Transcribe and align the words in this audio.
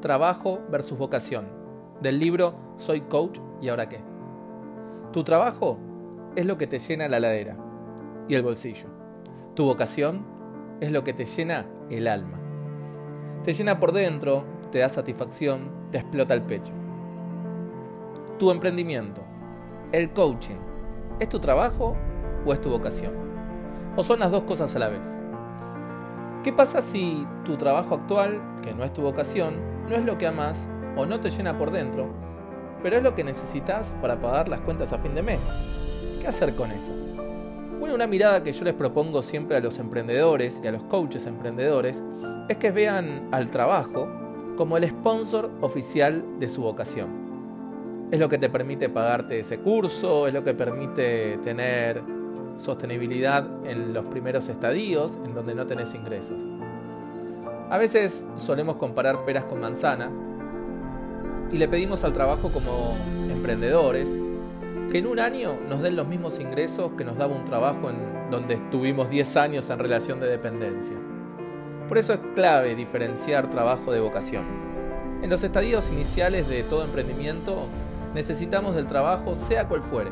Trabajo 0.00 0.60
versus 0.70 0.96
vocación, 0.96 1.48
del 2.00 2.20
libro 2.20 2.54
Soy 2.76 3.00
coach 3.00 3.40
y 3.60 3.68
ahora 3.68 3.88
qué. 3.88 3.98
Tu 5.12 5.24
trabajo 5.24 5.76
es 6.36 6.46
lo 6.46 6.56
que 6.56 6.68
te 6.68 6.78
llena 6.78 7.08
la 7.08 7.18
ladera 7.18 7.56
y 8.28 8.34
el 8.36 8.42
bolsillo. 8.42 8.86
Tu 9.56 9.64
vocación 9.64 10.24
es 10.80 10.92
lo 10.92 11.02
que 11.02 11.14
te 11.14 11.24
llena 11.24 11.66
el 11.90 12.06
alma. 12.06 12.38
Te 13.42 13.52
llena 13.52 13.80
por 13.80 13.90
dentro, 13.90 14.44
te 14.70 14.78
da 14.78 14.88
satisfacción, 14.88 15.68
te 15.90 15.98
explota 15.98 16.32
el 16.32 16.42
pecho. 16.42 16.72
Tu 18.38 18.52
emprendimiento, 18.52 19.22
el 19.90 20.12
coaching, 20.12 20.58
¿es 21.18 21.28
tu 21.28 21.40
trabajo 21.40 21.96
o 22.46 22.52
es 22.52 22.60
tu 22.60 22.70
vocación? 22.70 23.14
¿O 23.96 24.04
son 24.04 24.20
las 24.20 24.30
dos 24.30 24.42
cosas 24.42 24.76
a 24.76 24.78
la 24.78 24.90
vez? 24.90 25.08
¿Qué 26.44 26.52
pasa 26.52 26.82
si 26.82 27.26
tu 27.44 27.56
trabajo 27.56 27.96
actual, 27.96 28.40
que 28.62 28.72
no 28.72 28.84
es 28.84 28.92
tu 28.92 29.02
vocación, 29.02 29.77
no 29.88 29.96
es 29.96 30.04
lo 30.04 30.18
que 30.18 30.26
amas 30.26 30.68
o 30.96 31.06
no 31.06 31.18
te 31.20 31.30
llena 31.30 31.56
por 31.56 31.70
dentro, 31.70 32.08
pero 32.82 32.96
es 32.96 33.02
lo 33.02 33.14
que 33.14 33.24
necesitas 33.24 33.94
para 34.02 34.20
pagar 34.20 34.48
las 34.48 34.60
cuentas 34.60 34.92
a 34.92 34.98
fin 34.98 35.14
de 35.14 35.22
mes? 35.22 35.46
¿Qué 36.20 36.26
hacer 36.26 36.54
con 36.54 36.70
eso? 36.70 36.92
Bueno, 37.78 37.94
una 37.94 38.06
mirada 38.06 38.42
que 38.42 38.52
yo 38.52 38.64
les 38.64 38.74
propongo 38.74 39.22
siempre 39.22 39.56
a 39.56 39.60
los 39.60 39.78
emprendedores 39.78 40.60
y 40.62 40.66
a 40.66 40.72
los 40.72 40.84
coaches 40.84 41.26
emprendedores 41.26 42.02
es 42.48 42.56
que 42.58 42.70
vean 42.70 43.28
al 43.30 43.50
trabajo 43.50 44.08
como 44.56 44.76
el 44.76 44.88
sponsor 44.88 45.50
oficial 45.60 46.24
de 46.38 46.48
su 46.48 46.62
vocación. 46.62 48.08
Es 48.10 48.18
lo 48.18 48.28
que 48.28 48.38
te 48.38 48.48
permite 48.48 48.88
pagarte 48.88 49.38
ese 49.38 49.58
curso, 49.58 50.26
es 50.26 50.34
lo 50.34 50.42
que 50.42 50.54
permite 50.54 51.38
tener 51.38 52.02
sostenibilidad 52.58 53.46
en 53.64 53.94
los 53.94 54.04
primeros 54.06 54.48
estadios 54.48 55.18
en 55.24 55.34
donde 55.34 55.54
no 55.54 55.66
tenés 55.66 55.94
ingresos. 55.94 56.42
A 57.70 57.76
veces 57.76 58.26
solemos 58.36 58.76
comparar 58.76 59.26
peras 59.26 59.44
con 59.44 59.60
manzana 59.60 60.10
y 61.52 61.58
le 61.58 61.68
pedimos 61.68 62.02
al 62.02 62.14
trabajo 62.14 62.50
como 62.50 62.96
emprendedores 63.28 64.16
que 64.90 64.98
en 64.98 65.06
un 65.06 65.18
año 65.18 65.58
nos 65.68 65.82
den 65.82 65.94
los 65.94 66.06
mismos 66.06 66.40
ingresos 66.40 66.92
que 66.92 67.04
nos 67.04 67.18
daba 67.18 67.34
un 67.34 67.44
trabajo 67.44 67.90
en 67.90 68.30
donde 68.30 68.54
estuvimos 68.54 69.10
10 69.10 69.36
años 69.36 69.68
en 69.68 69.78
relación 69.78 70.18
de 70.18 70.28
dependencia. 70.28 70.96
Por 71.88 71.98
eso 71.98 72.14
es 72.14 72.20
clave 72.34 72.74
diferenciar 72.74 73.50
trabajo 73.50 73.92
de 73.92 74.00
vocación. 74.00 74.46
En 75.22 75.28
los 75.28 75.44
estadios 75.44 75.90
iniciales 75.90 76.48
de 76.48 76.62
todo 76.62 76.84
emprendimiento 76.84 77.66
necesitamos 78.14 78.76
del 78.76 78.86
trabajo 78.86 79.34
sea 79.34 79.68
cual 79.68 79.82
fuere 79.82 80.10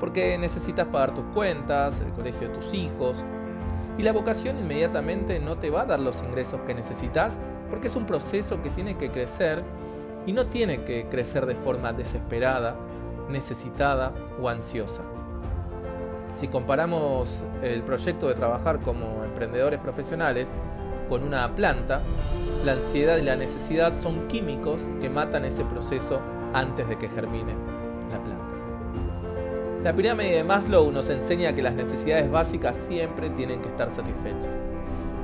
porque 0.00 0.38
necesitas 0.38 0.88
pagar 0.88 1.14
tus 1.14 1.24
cuentas, 1.34 2.00
el 2.00 2.10
colegio 2.12 2.48
de 2.48 2.54
tus 2.54 2.72
hijos, 2.72 3.22
y 4.00 4.02
la 4.02 4.12
vocación 4.12 4.58
inmediatamente 4.58 5.40
no 5.40 5.58
te 5.58 5.68
va 5.68 5.82
a 5.82 5.84
dar 5.84 6.00
los 6.00 6.22
ingresos 6.22 6.62
que 6.62 6.72
necesitas, 6.72 7.38
porque 7.68 7.88
es 7.88 7.96
un 7.96 8.06
proceso 8.06 8.62
que 8.62 8.70
tiene 8.70 8.96
que 8.96 9.10
crecer 9.10 9.62
y 10.24 10.32
no 10.32 10.46
tiene 10.46 10.84
que 10.84 11.06
crecer 11.10 11.44
de 11.44 11.54
forma 11.54 11.92
desesperada, 11.92 12.76
necesitada 13.28 14.14
o 14.40 14.48
ansiosa. 14.48 15.02
Si 16.32 16.48
comparamos 16.48 17.42
el 17.62 17.82
proyecto 17.82 18.28
de 18.28 18.32
trabajar 18.32 18.80
como 18.80 19.22
emprendedores 19.22 19.78
profesionales 19.80 20.54
con 21.10 21.22
una 21.22 21.54
planta, 21.54 22.00
la 22.64 22.72
ansiedad 22.72 23.18
y 23.18 23.22
la 23.22 23.36
necesidad 23.36 24.00
son 24.00 24.28
químicos 24.28 24.80
que 25.02 25.10
matan 25.10 25.44
ese 25.44 25.66
proceso 25.66 26.22
antes 26.54 26.88
de 26.88 26.96
que 26.96 27.10
germine. 27.10 27.79
La 29.82 29.94
pirámide 29.94 30.36
de 30.36 30.44
Maslow 30.44 30.92
nos 30.92 31.08
enseña 31.08 31.54
que 31.54 31.62
las 31.62 31.74
necesidades 31.74 32.30
básicas 32.30 32.76
siempre 32.76 33.30
tienen 33.30 33.62
que 33.62 33.68
estar 33.68 33.90
satisfechas. 33.90 34.60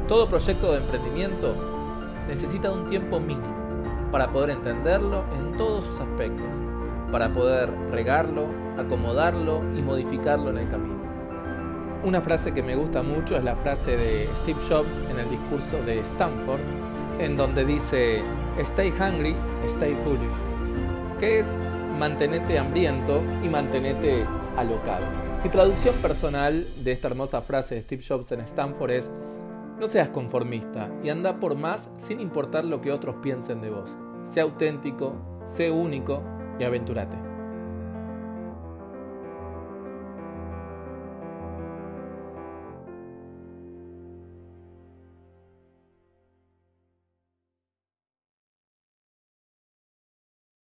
Todo 0.08 0.30
proyecto 0.30 0.72
de 0.72 0.78
emprendimiento 0.78 1.54
necesita 2.26 2.72
un 2.72 2.86
tiempo 2.86 3.20
mínimo 3.20 3.54
para 4.10 4.32
poder 4.32 4.48
entenderlo 4.48 5.24
en 5.38 5.58
todos 5.58 5.84
sus 5.84 6.00
aspectos, 6.00 6.46
para 7.12 7.30
poder 7.34 7.70
regarlo, 7.90 8.46
acomodarlo 8.78 9.60
y 9.76 9.82
modificarlo 9.82 10.48
en 10.48 10.56
el 10.56 10.68
camino. 10.70 11.02
Una 12.02 12.22
frase 12.22 12.54
que 12.54 12.62
me 12.62 12.76
gusta 12.76 13.02
mucho 13.02 13.36
es 13.36 13.44
la 13.44 13.56
frase 13.56 13.98
de 13.98 14.30
Steve 14.34 14.60
Jobs 14.66 15.02
en 15.10 15.18
el 15.18 15.28
discurso 15.28 15.76
de 15.84 16.00
Stanford, 16.00 16.60
en 17.18 17.36
donde 17.36 17.66
dice, 17.66 18.22
Stay 18.58 18.90
hungry, 18.90 19.36
stay 19.66 19.94
foolish, 20.02 21.18
que 21.20 21.40
es 21.40 21.48
mantenete 21.98 22.58
hambriento 22.58 23.22
y 23.42 23.48
mantenete 23.48 24.26
alocado. 24.56 25.06
Mi 25.42 25.50
traducción 25.50 25.94
personal 25.96 26.66
de 26.82 26.92
esta 26.92 27.08
hermosa 27.08 27.40
frase 27.40 27.76
de 27.76 27.82
Steve 27.82 28.04
Jobs 28.06 28.32
en 28.32 28.40
Stanford 28.40 28.90
es, 28.90 29.10
no 29.78 29.86
seas 29.86 30.08
conformista 30.08 30.90
y 31.02 31.10
anda 31.10 31.38
por 31.38 31.56
más 31.56 31.90
sin 31.96 32.20
importar 32.20 32.64
lo 32.64 32.80
que 32.80 32.92
otros 32.92 33.16
piensen 33.22 33.60
de 33.60 33.70
vos. 33.70 33.96
Sé 34.24 34.40
auténtico, 34.40 35.42
sé 35.46 35.70
único 35.70 36.22
y 36.58 36.64
aventúrate. 36.64 37.35